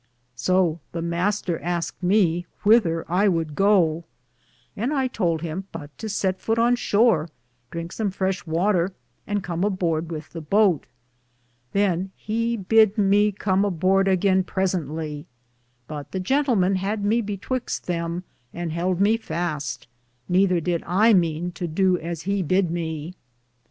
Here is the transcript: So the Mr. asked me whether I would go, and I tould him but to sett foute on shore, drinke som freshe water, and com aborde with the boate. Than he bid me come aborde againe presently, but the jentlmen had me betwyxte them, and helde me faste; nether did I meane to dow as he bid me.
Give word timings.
So 0.35 0.79
the 0.93 1.01
Mr. 1.01 1.59
asked 1.61 2.01
me 2.01 2.47
whether 2.63 3.05
I 3.07 3.27
would 3.27 3.53
go, 3.53 4.03
and 4.75 4.91
I 4.91 5.05
tould 5.07 5.43
him 5.43 5.65
but 5.71 5.95
to 5.99 6.09
sett 6.09 6.41
foute 6.41 6.57
on 6.57 6.75
shore, 6.75 7.29
drinke 7.69 7.91
som 7.91 8.09
freshe 8.09 8.47
water, 8.47 8.93
and 9.27 9.43
com 9.43 9.61
aborde 9.61 10.07
with 10.09 10.31
the 10.31 10.41
boate. 10.41 10.87
Than 11.73 12.09
he 12.17 12.57
bid 12.57 12.97
me 12.97 13.31
come 13.31 13.63
aborde 13.63 14.07
againe 14.07 14.43
presently, 14.43 15.27
but 15.87 16.13
the 16.13 16.19
jentlmen 16.19 16.77
had 16.77 17.05
me 17.05 17.21
betwyxte 17.21 17.83
them, 17.83 18.23
and 18.51 18.71
helde 18.71 18.99
me 18.99 19.17
faste; 19.19 19.85
nether 20.27 20.59
did 20.59 20.81
I 20.87 21.13
meane 21.13 21.51
to 21.51 21.67
dow 21.67 21.93
as 21.97 22.23
he 22.23 22.41
bid 22.41 22.71
me. 22.71 23.13